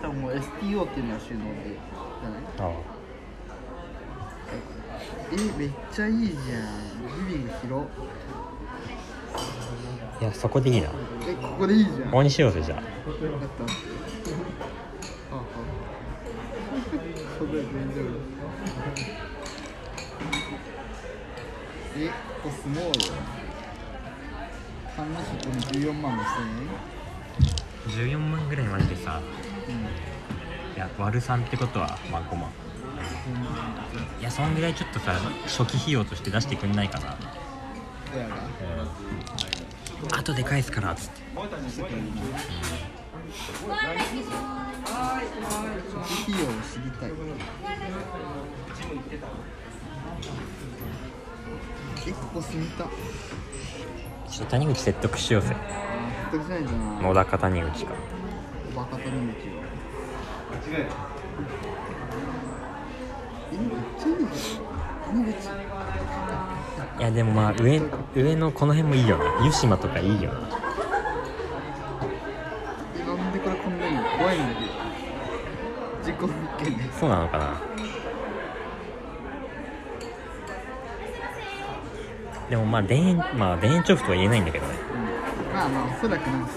[0.02, 0.40] 多分もう STO
[0.84, 2.42] っていうのは収納でじゃない？
[2.58, 2.70] あ
[5.32, 6.36] えめっちゃいいじゃん。
[7.28, 8.21] リビング広あ
[10.22, 10.88] いやそこでいいな。
[10.88, 10.94] こ
[11.26, 12.10] えここでいいじゃん。
[12.12, 12.78] こにしようぜじゃあ。
[12.78, 12.94] だった
[15.34, 15.42] ああ。
[17.36, 18.04] それ全然
[21.96, 23.00] えここスモール
[24.96, 26.22] 観覧車この14万の
[27.88, 29.20] 14万ぐらいまででさ
[29.66, 32.48] 1000円いや割る3ってことはまあ5万
[34.20, 35.14] いやそんぐらいちょっとさ
[35.46, 37.08] 初期費用として出してくんないかな。
[37.08, 37.18] うん。
[38.14, 38.36] 親が
[40.10, 41.20] 後で返すからっつって。
[41.32, 41.50] 費
[46.28, 47.10] 用を知りたい
[52.06, 56.66] えここ住みたちょっと谷口説得しようぜあー納得しないん。
[56.66, 57.94] じゃない野田か谷口か
[58.76, 59.62] バカ谷口は
[63.52, 65.22] えめっちゃいいじゃん。
[65.22, 65.48] 谷口
[66.98, 67.80] いやでもまあ上
[68.14, 69.44] 上のこの辺もいいよな。
[69.44, 70.48] 湯島とかいいよな。
[72.96, 74.70] えなんでこれこんなに怖いんだけど
[76.04, 76.84] 事故物件で。
[76.92, 77.60] すそうなのかな。
[82.50, 84.74] でもまあ田園まあ田園調布とは言えないんだけどね。
[85.48, 85.54] うん。
[85.54, 86.50] まあまあおそらくなんか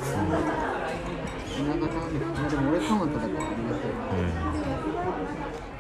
[1.58, 3.90] 稲田なんでまあでも俺蒲田だからありがたい。
[3.90, 4.28] うん、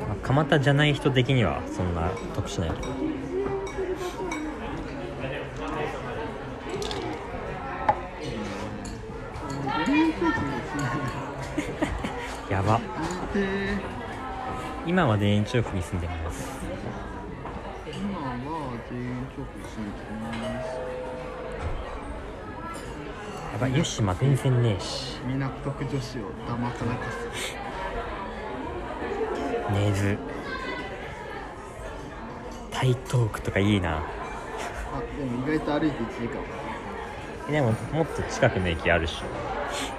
[0.07, 2.81] まあ、蒲田じゃない人的にはそんな得しないけど
[9.85, 10.75] 田園調布です
[12.49, 12.85] ねやば見
[13.41, 13.77] て
[14.87, 16.59] 今は田園調布に住んでます。
[17.85, 18.33] 今は
[18.89, 20.67] 田園調布に住んでます。
[23.53, 25.19] やばい湯島全然ねえし。
[25.27, 27.55] 港区女子を騙さなかす
[29.71, 30.17] 根津
[32.71, 33.97] 台東区とかいいな。
[33.97, 34.01] あ
[35.19, 36.41] でも意外と歩いて1時間。
[37.47, 39.21] えでももっと近くの駅あるっし。
[39.21, 39.94] ょ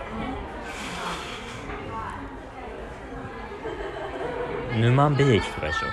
[4.76, 5.86] 沼部駅とかでしょ。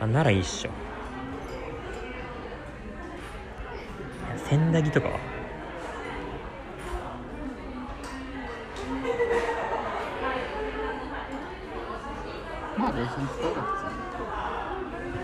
[0.00, 0.70] あならいいっしょ。
[4.48, 5.18] 千駄木とかは？
[12.76, 13.98] まあ電車に使うか普通に。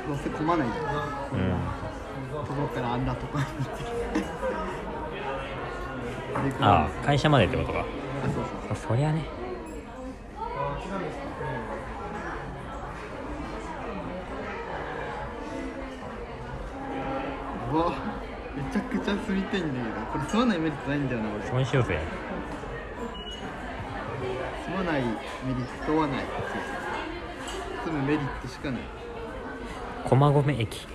[0.08, 0.84] どうせ混まないじゃん。
[0.84, 2.46] うん。
[2.46, 3.84] ところからあんなとこに行って。
[4.20, 4.26] で
[6.60, 7.80] ああ会社までってことか。
[7.80, 7.84] あ
[8.26, 8.44] そうそう。
[8.72, 9.22] あそりゃね
[20.34, 21.46] けどこれ住まないメリットないんだよな俺。
[21.46, 21.98] そうにしようぜ。
[24.66, 25.08] 住まないメ
[25.48, 26.24] リットはない
[27.84, 28.80] 住むメリットしかない。
[30.08, 30.86] 駒込駅。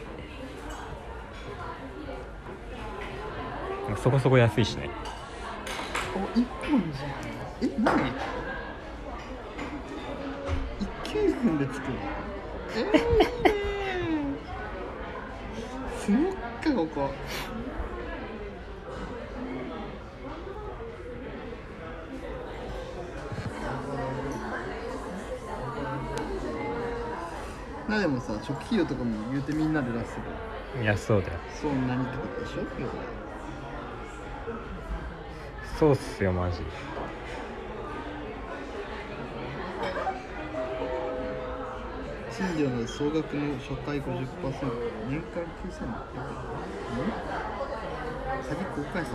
[3.98, 4.90] そこそこ安いしね。
[6.16, 7.12] お一本じゃん
[7.62, 8.12] え何？
[10.80, 11.96] 一9分で着くの？
[12.76, 16.34] えー、 住もっ
[16.64, 17.12] かここ
[27.90, 30.86] まあでもさ初期費用とかも言うてみんなで出すけど。
[30.86, 31.34] 安そうだよ。
[31.60, 32.62] そんなにってことでしょ？
[35.80, 36.60] そうっすよマジ。
[42.32, 44.06] 賃料の総額の初回50%
[45.10, 45.82] 年間9600
[46.94, 47.12] 円？
[48.48, 49.14] 鍵交換費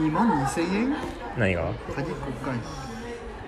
[0.00, 0.96] に2万2000円？
[1.36, 1.74] 何が？
[1.94, 2.58] 鍵交換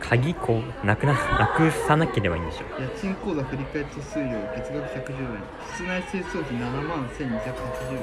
[0.08, 4.24] 鍵こうなくななくさなければいいんでしょ家賃口座振り替手数料
[4.56, 5.42] 月額110円。
[5.74, 7.28] 室内清掃費7万1280
[7.92, 8.00] 円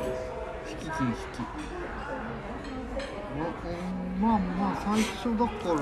[0.67, 1.41] 敷金引き
[4.21, 5.79] ままあまあ最初だから。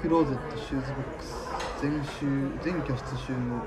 [0.00, 1.34] クローゼットシューズボックス
[1.80, 3.62] 全収全居室収納。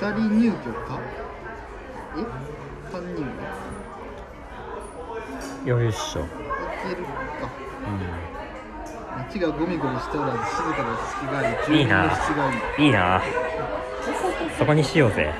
[0.00, 0.52] 2人入居
[0.86, 1.00] か？
[2.16, 2.20] え
[2.90, 3.28] ？3人は
[5.68, 6.22] よいしょ。
[6.22, 6.24] い
[6.88, 7.10] けるか。
[7.84, 7.88] う
[9.18, 12.04] 街がゴミゴミしておらず静かな隙があり住民いいな。
[12.06, 13.20] の質がいいんいいな。
[14.58, 15.34] そこにしようぜ。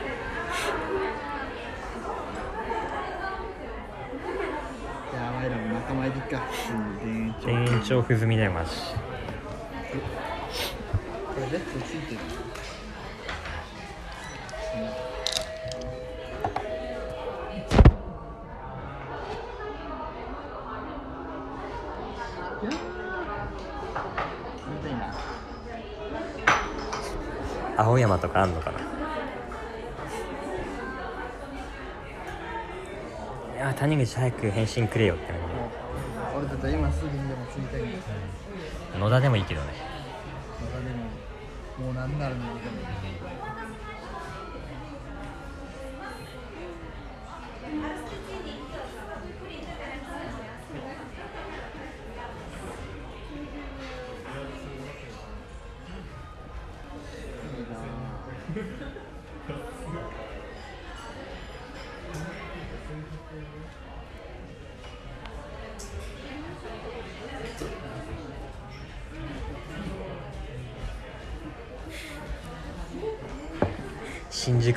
[5.12, 6.42] いやお前らも仲間入りか。
[7.02, 8.70] うん田園調布済みだよマジ。
[8.70, 8.76] こ
[11.40, 12.20] れレッツついてる？
[27.78, 28.78] 青山とかあんのかな？
[33.56, 35.36] いや谷口早く返信くれよって感
[36.36, 37.86] 俺たちは今すぐにでも継ぎたいん
[39.00, 39.68] 野田でもいいけどね。
[40.60, 41.04] またでも
[41.86, 42.87] もう何ならのでも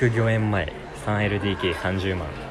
[0.09, 0.67] 御苑前
[1.05, 2.50] 3LDK30 万。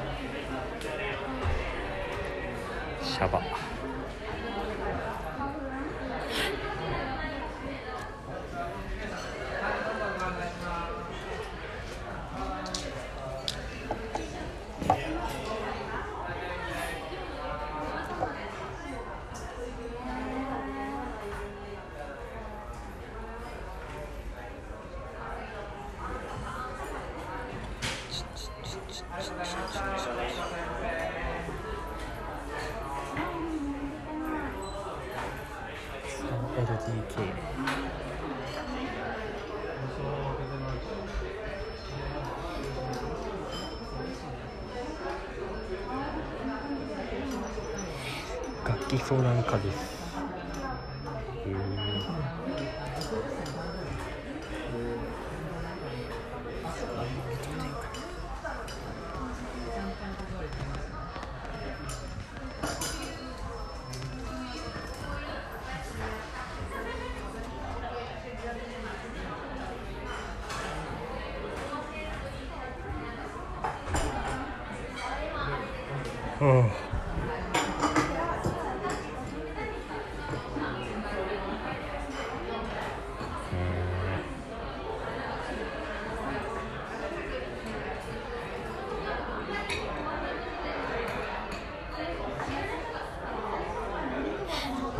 [76.41, 76.70] うん。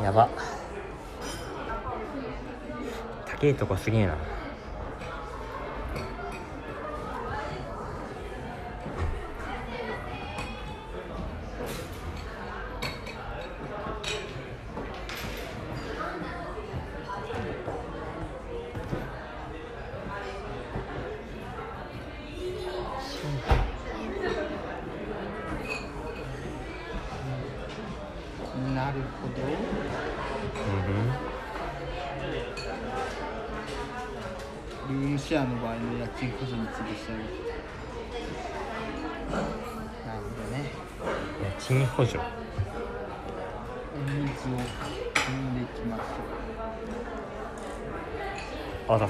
[0.05, 0.28] やば。
[3.24, 4.39] 高いとこすぎえな。
[42.01, 42.18] 家賃補助
[43.94, 44.59] お水を
[45.14, 49.09] 汲んでいきましょあだ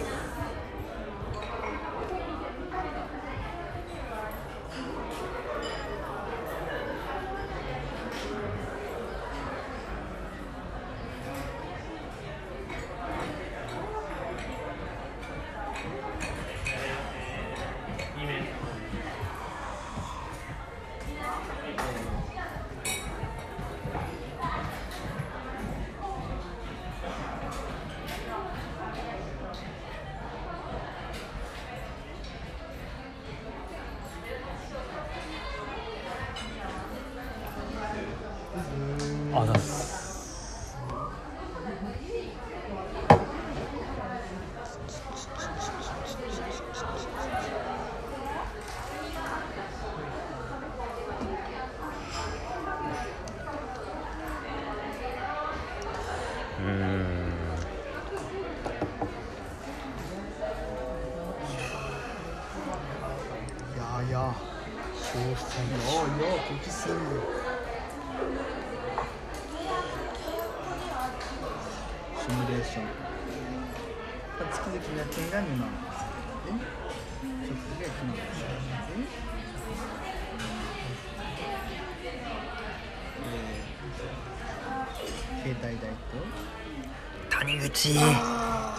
[87.61, 87.95] 口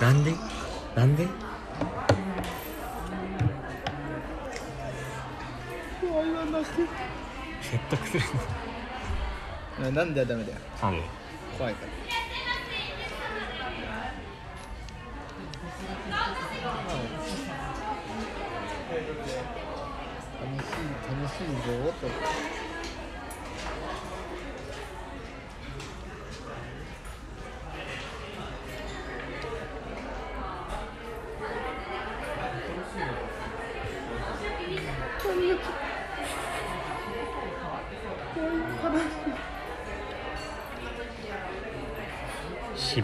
[0.02, 0.34] なんで？
[0.96, 1.28] なんで？
[6.02, 6.60] 怖いわな
[7.62, 8.24] 説得する
[9.80, 10.58] な なんではダメだよ。
[10.82, 11.21] のなんで？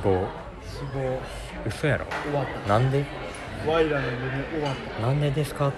[0.08, 0.28] 死亡
[0.64, 1.20] 死亡
[1.70, 2.06] 嘘やろ？
[2.24, 2.70] 終わった。
[2.70, 3.06] なんで？
[3.68, 5.08] ワイらの夢終わった。
[5.08, 5.68] なんでですか？
[5.68, 5.74] う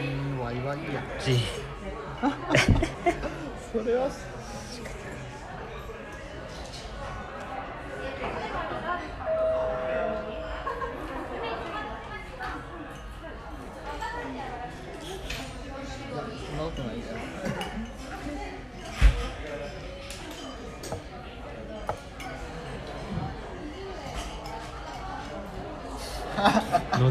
[0.00, 1.02] ーんワイワイや。
[1.20, 1.38] じ
[3.72, 4.10] それは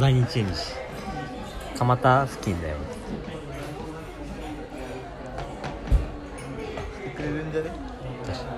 [0.01, 0.59] 野田にチェンジ
[1.77, 2.77] 蒲田付近だよ。
[6.91, 7.69] してくれるんじゃね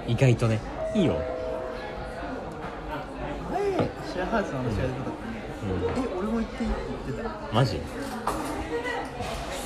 [0.08, 0.62] 意外とね
[0.96, 1.22] いいよ、
[3.52, 4.86] 前シェアハウスの話が出た
[5.98, 7.30] え俺も行っていいって言ってた。
[7.52, 7.82] マジ？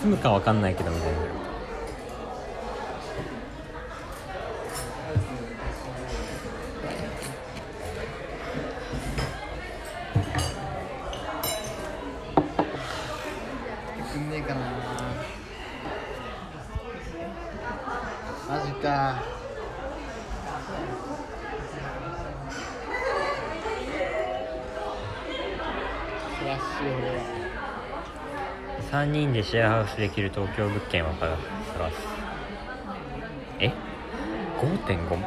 [0.02, 1.20] 住むかわかんないけどみたいな
[28.98, 31.98] 3人でシェアハウスできる東京物件を探す。
[33.60, 33.72] え
[34.58, 35.27] ？5.5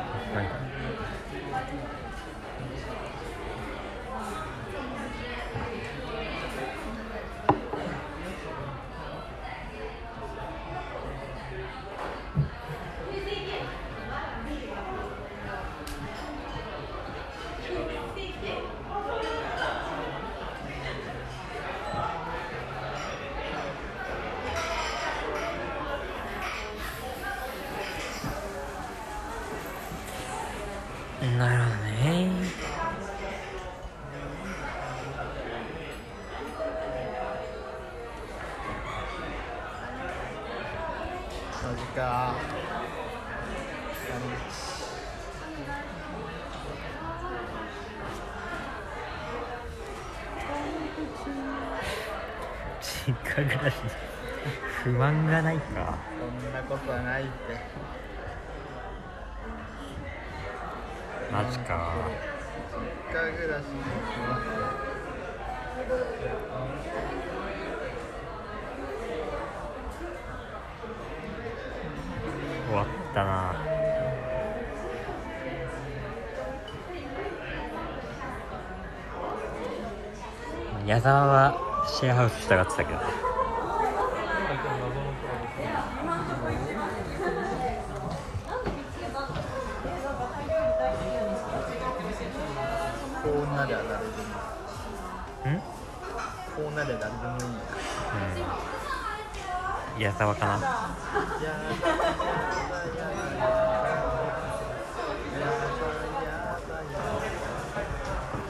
[53.49, 53.73] ら
[54.83, 55.99] 不満がないか。
[56.19, 57.31] そんなことはないって。
[61.31, 61.95] マジか。
[62.73, 62.81] 実
[63.15, 63.65] 家暮らし
[72.67, 73.55] 終わったな。
[80.87, 82.99] 矢沢はシェアハウス従ってたけど。
[82.99, 83.30] ね
[100.21, 100.61] たわかな。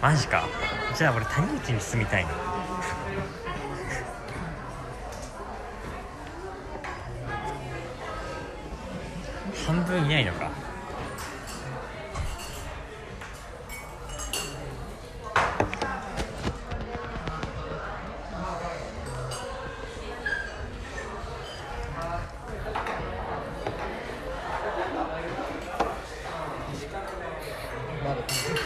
[0.02, 0.48] マジか。
[0.96, 2.59] じゃあ俺谷口に住みたいな。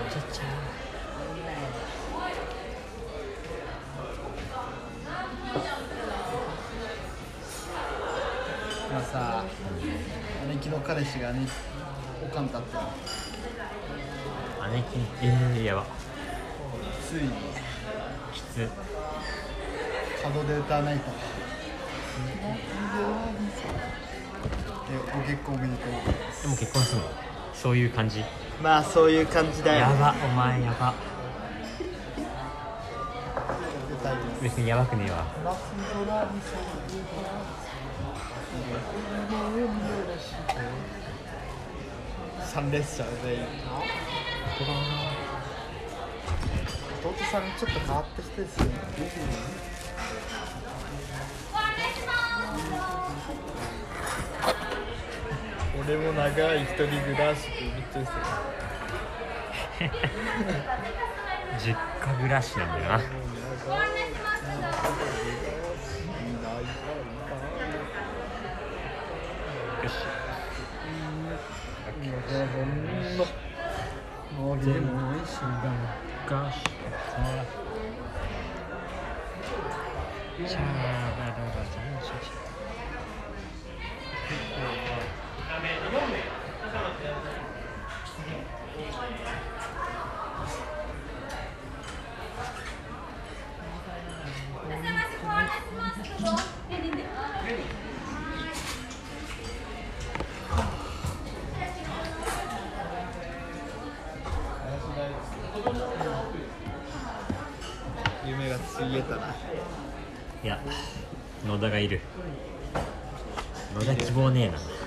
[0.00, 0.44] ャチャチャチャ
[8.90, 9.44] 今さ
[10.48, 11.46] 姉貴の彼氏がね
[12.24, 12.76] おかんたって
[14.72, 15.86] 姉貴えー、やば
[17.06, 17.22] つい。
[17.22, 17.30] に
[18.32, 18.68] きつ
[20.34, 20.82] 門で歌わ。
[20.82, 21.02] ないと
[24.92, 25.88] えご結婚おめでと。
[25.88, 25.90] う
[26.42, 27.29] でも結婚するの？
[27.60, 28.24] そういう感じ。
[28.62, 29.80] まあそういう感じだよ。
[29.80, 30.94] やばお前やば。
[34.40, 35.26] 別にやばくねえわ。
[42.46, 43.40] 三列車全員
[47.02, 48.72] 弟さんちょっと変わった人ですよね
[55.90, 57.72] 俺も長い一人暮らしってめっ
[61.58, 62.92] 実家暮らしなんだよな。
[62.94, 63.00] よ
[69.88, 70.06] し。
[74.38, 75.38] もうでも美味し。
[75.38, 75.40] い
[76.24, 76.60] ガシ
[80.48, 81.34] チャーラララ
[81.66, 81.79] ザン
[108.26, 108.56] 夢が
[110.42, 110.60] いや
[111.46, 112.00] 野田がいる。
[113.74, 114.79] 野田希望ねえな。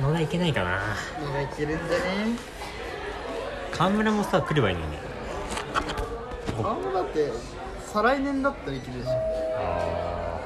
[0.00, 0.80] 野田いけないかな。
[1.20, 2.36] 目がいけるんじゃね？
[3.72, 4.96] 河村もさ来ればいいのに。
[6.62, 7.30] あもだって
[7.92, 9.10] 再来年だったらいけるでしょ。
[9.58, 10.40] あ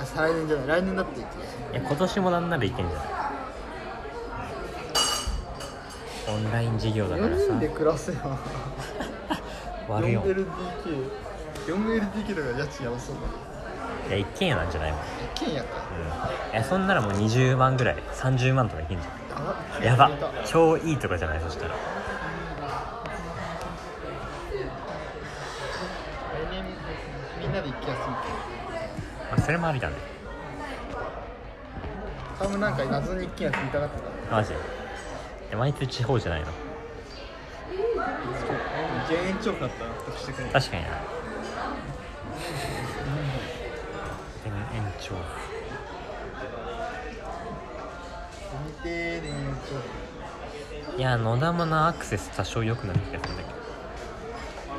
[0.00, 0.66] あ再来年じゃない。
[0.68, 3.08] 来年だったらいけるでしいや今年もなんならいけんじゃない
[6.26, 8.18] オンライン授業ょだから4人でさ暮らせよ。
[9.88, 10.22] 悪いよ。
[10.24, 13.28] 4LDK4LDK だから家賃やばそうだね
[14.08, 15.00] いや一軒家なんじゃないもん、
[15.34, 15.66] 一軒家か。
[16.48, 19.10] うん、いやそんならもう20万ぐらい30万とかいけんじゃ
[19.80, 19.84] ん。
[19.84, 20.10] やば。
[20.46, 21.40] 超いいとかじゃない？
[21.40, 21.70] そしたら。
[21.70, 21.76] 来
[26.52, 26.64] 年
[27.40, 28.02] みんなで行きやすい。
[29.32, 29.96] あそれもありだね。
[32.38, 33.98] 多分なんか謎に一軒家住みたかった。
[33.98, 34.52] からマジ？
[35.50, 36.46] で毎日地方じゃないの？
[39.08, 40.94] 減延長かったら納得してくれ確かになで
[45.12, 45.24] も延
[48.50, 49.28] 長見てーね
[50.96, 53.54] いや野田もなアクセス多少良くなる気がするんだけど。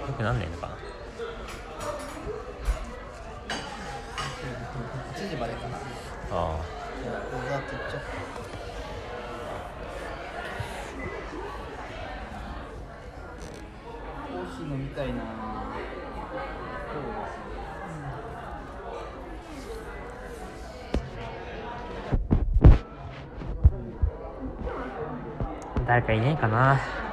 [0.07, 0.75] 良くなんねえのかな。
[5.15, 5.77] 8時までかな。
[5.77, 5.79] あ
[6.29, 7.99] じゃあ小沢と行っちゃ
[14.27, 15.44] コーヒー飲みたいな
[25.95, 27.04] 誰かいねえかな。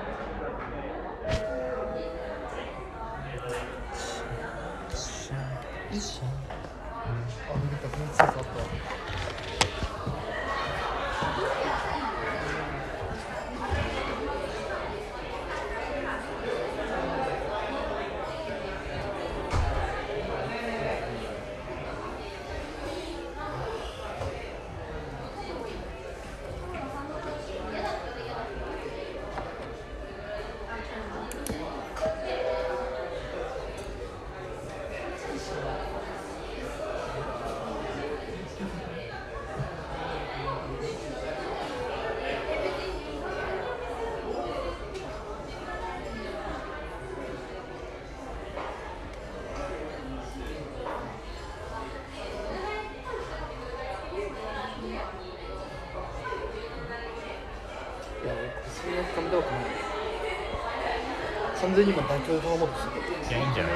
[61.72, 63.72] 完全に今、妥協頼もうとしていやいいんじゃない？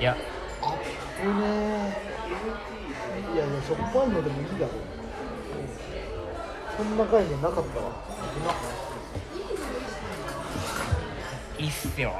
[0.00, 0.16] いや
[0.60, 0.66] た。
[0.66, 0.76] あっ
[1.22, 3.34] ぶねー。
[3.34, 4.72] いやいや、しょっぱいのでもいいだろ。
[6.76, 7.92] そんな概念なかったわ。
[11.58, 12.12] いいっすよ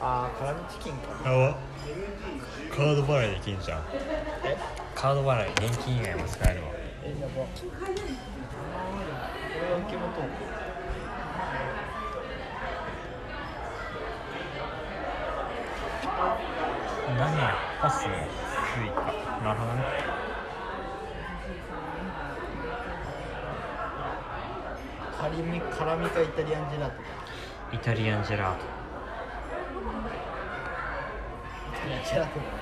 [0.00, 1.30] あー、辛味チキンか。
[1.30, 1.58] やば
[2.74, 3.84] カード払いできんじゃん
[4.44, 4.56] え？
[4.96, 6.70] カード払い現金以外も使えるわ
[7.04, 7.34] え、やば。
[7.34, 7.38] こ
[9.62, 10.24] れは受け持とう。
[17.18, 18.06] 何やパススイ
[18.90, 19.82] カなるほどね
[25.30, 27.08] 辛み、辛みかイタリアンジェラートか。
[27.72, 28.64] イタリアンジェラート
[31.70, 32.56] イタリアンジェラートだな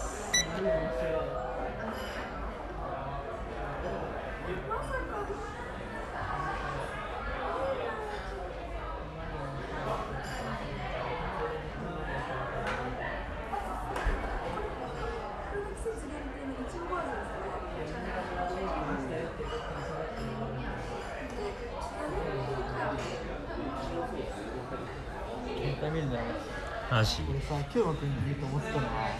[26.09, 26.41] 携帯見るのやめて
[26.89, 27.21] マジ？
[27.29, 29.13] 俺さ、今日の国でいいと思ってたのは、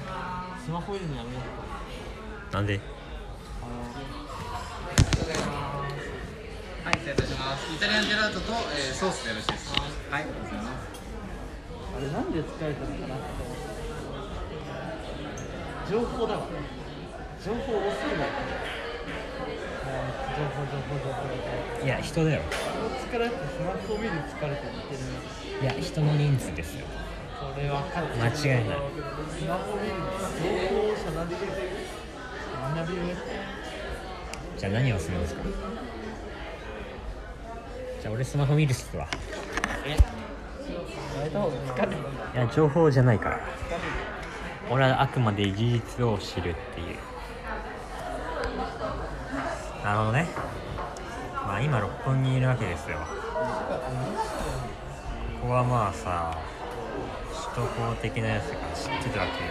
[0.58, 1.44] スマホ見るのやめよう
[2.52, 2.58] と。
[2.58, 2.82] なんで？
[3.62, 3.86] あの
[6.82, 7.70] はい、失礼いたします。
[7.70, 9.82] イタリアンジェラートと、えーソースでよろしいですか？
[10.10, 10.90] はい、ありがとうございます。
[11.94, 13.70] あれなんで疲れたのかなって思って
[15.94, 16.50] 情報だわ。
[17.40, 18.34] 情報多すぎない
[20.34, 21.86] 情報情報情報情報。
[21.86, 22.42] いや人だよ。
[22.50, 25.06] 疲れてスマホを見る疲れて似てる。
[25.06, 26.86] ねいや人の人数ですよ。
[27.54, 28.78] それは間違いない。
[29.38, 29.96] スマホ見る。
[30.40, 31.52] 情報を遮断できる
[32.76, 33.16] 学びね
[34.58, 35.42] じゃあ何をするんですか？
[38.02, 39.04] じゃあ俺スマホ見るっすわ。
[39.04, 39.10] や
[41.24, 41.98] めた方が疲れる
[42.36, 43.40] いや情報じゃないから。
[44.70, 46.98] 俺はあくまで事実を知るっていう。
[49.84, 50.28] なるほどね。
[51.34, 52.98] まあ今六本木にいるわけですよ
[55.50, 56.38] こはまあさ
[57.56, 59.50] 首都高的なやつが知ってたわけよ。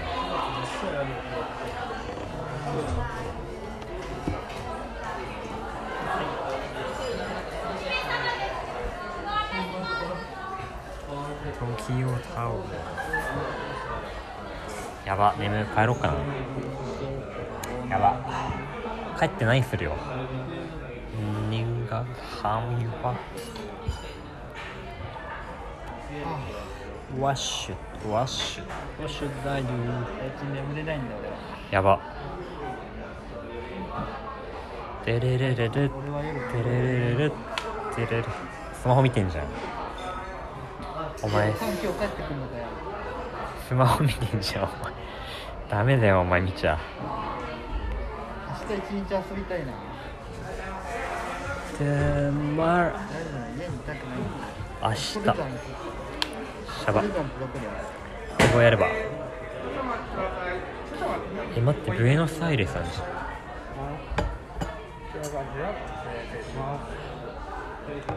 [11.59, 11.93] 東京
[12.33, 12.69] タオル
[15.05, 16.15] やば眠い帰ろっかな。
[17.91, 18.21] やば。
[19.19, 19.97] 帰って何するよ。
[21.51, 22.05] 人が
[22.41, 22.69] 半
[23.03, 23.17] は
[27.21, 28.65] ワッシュワッシュ。
[29.03, 29.45] ワッシュ。
[29.45, 31.29] ダイド最近眠れないんだ俺
[31.73, 32.01] やば
[35.05, 36.73] テレレレレテレレ
[37.15, 37.31] レレ
[37.97, 38.25] テレレ
[38.73, 39.47] スマホ見てんじゃん
[41.23, 41.53] お前
[43.69, 44.93] スマホ見てんじゃんお前
[45.69, 46.79] ダメだよお前見ちゃ
[48.71, 49.73] 明日一日遊びたいな
[51.81, 54.19] でま誰だろ家にいたくない
[54.83, 55.19] 明日
[56.89, 58.87] シコルザンャバコルザンってどこやれば。
[61.55, 63.05] え待ってブエノスアイレスあるじゃん。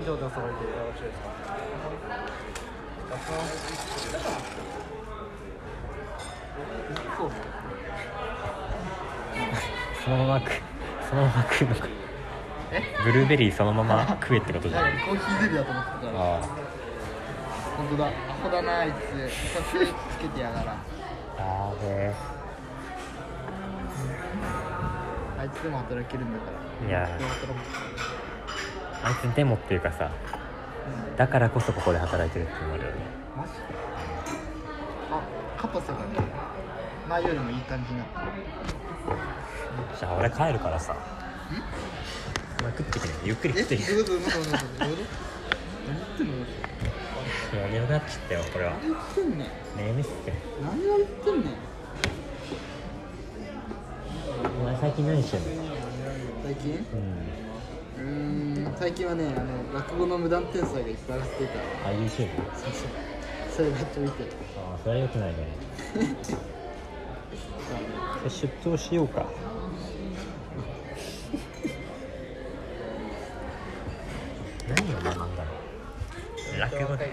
[0.02, 1.30] 以上でお揃いでよろしいですか
[10.04, 10.54] そのまま食う。
[11.10, 11.88] そのまま食うのか。
[12.72, 12.82] え？
[13.04, 16.36] ブルーベリーそのまま食えってことじゃんあコーヒーゼリーだと思ってたから。
[16.38, 16.42] あ
[17.82, 18.08] 本当だ。
[18.08, 18.12] ア
[18.44, 18.94] ホだなあいつ。
[19.54, 20.78] さすつけてやがら。
[21.40, 22.14] あれ
[25.40, 26.52] あいつでも働けるんだか
[26.84, 26.88] ら。
[26.88, 27.10] いや。
[29.04, 30.12] あいつでもっていうかさ。
[31.18, 32.96] だからこそここで働いてるっていうのもあるよね。
[33.36, 33.50] マジ
[35.12, 35.22] あ
[35.58, 36.04] カパセがね
[37.10, 38.26] 前よりもいい感じになってる
[40.00, 40.96] じゃあ俺帰るからさ。
[42.60, 43.92] お前食ってきてゆっくり食ってきて
[47.54, 48.72] もう眠くなっちゃったよこれは。
[48.82, 49.48] 何言ってんねん。
[49.78, 50.16] 眠いっすよ
[50.64, 51.56] 何を言ってんねん。
[54.62, 55.48] お前最近何してんの？
[56.44, 56.86] 最近？
[56.94, 57.00] うん。
[57.98, 61.60] うーん最近はねあの落語の無断転載がいっぱい上がっていた。
[61.60, 62.30] あ YouTube?
[62.56, 62.92] そうそう。
[63.56, 64.30] それめっちゃ見てる。
[64.58, 65.36] ああそれはよくないね。
[68.30, 69.26] 出頭しようか。
[74.70, 75.61] 何を学んだの？
[76.60, 77.12] 落語で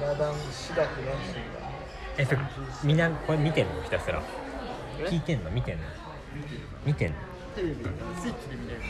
[0.00, 1.36] ラダンシダフランシ
[2.18, 2.38] えそれ
[2.84, 3.82] みんなこれ見てんの？
[3.82, 4.22] ひたすら。
[5.08, 5.50] 聞いてんの？
[5.50, 5.82] 見てんの？
[6.84, 7.16] 見てんの？
[7.54, 8.80] テレビスイッチで見れる。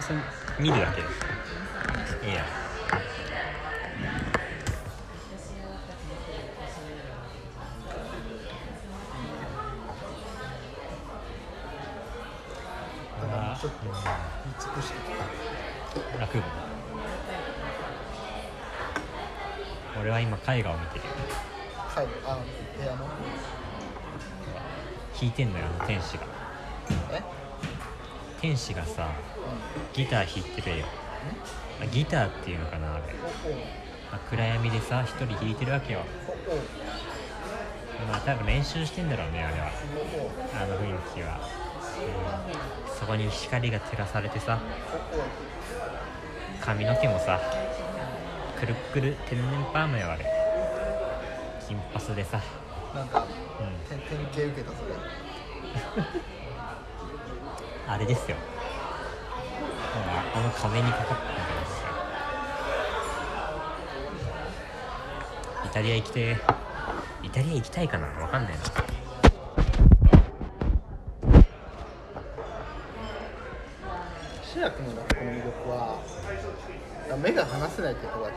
[0.00, 0.18] それ
[0.58, 1.00] 見るだけ
[2.26, 2.44] いいや
[16.30, 16.44] き落語
[20.00, 21.04] 俺は今絵画を見てる。
[21.04, 21.10] よ
[21.94, 22.38] たはいあ
[22.78, 22.98] 部屋の
[25.20, 26.24] 弾いてんのよあの天使が。
[27.12, 27.22] え？
[28.40, 30.86] 天使がさうギター弾いてるよ。
[31.82, 33.02] あギターっていうのかなあれ、
[34.12, 36.00] あ暗闇でさ一人弾いてるわけよ。
[38.08, 39.72] まあ多分練習してんだろうねあれは。
[40.62, 41.40] あの雰囲気は、
[42.86, 44.60] うん、そこに光が照らされてさ
[46.68, 47.40] 髪の毛もさ
[48.60, 50.26] くるっくる天然パーマよあれ。
[51.66, 52.42] 金髪でさ。
[52.94, 53.24] なんか
[53.58, 53.72] うん。
[53.88, 54.92] 典典型受けたそれ。
[57.88, 58.36] あれですよ。
[58.36, 61.86] まあこの壁にかかってるんですよ
[65.64, 66.36] イタリア行きてえ
[67.22, 68.08] イタリア行きたいかな？
[68.08, 68.58] わかんないな
[74.58, 76.02] 志らくの学校の魅力は
[77.22, 78.32] 目が離せないってことだっ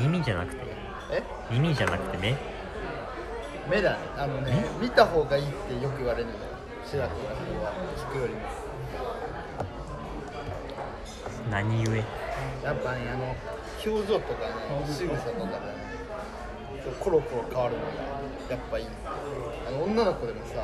[0.00, 0.64] 耳じゃなくて？
[0.64, 0.70] け
[1.12, 1.22] え？
[1.50, 2.34] 耳じゃなくて目？
[3.68, 3.92] 目だ。
[3.92, 6.52] ねあのね見た方がいいってよく言われるんだよ。
[6.82, 8.40] 志らくの学校は聞くよりも。
[11.50, 11.94] 何故？
[12.64, 13.36] やっぱねあの
[13.84, 14.54] 表情とかね
[14.88, 15.76] 仕草とかね
[16.98, 17.92] コロコロ変わるのが
[18.48, 18.86] やっぱいい。
[19.68, 20.54] あの女の子でもさ